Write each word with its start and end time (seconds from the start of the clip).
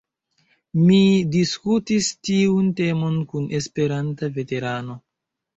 Mi 0.85 0.97
diskutis 1.35 2.09
tiun 2.29 2.71
temon 2.81 3.21
kun 3.35 3.47
Esperanta 3.61 4.35
veterano. 4.39 4.99